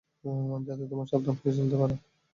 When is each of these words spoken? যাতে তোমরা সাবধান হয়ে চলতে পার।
যাতে 0.67 0.83
তোমরা 0.89 1.05
সাবধান 1.11 1.35
হয়ে 1.39 1.57
চলতে 1.57 1.75
পার। 1.79 1.91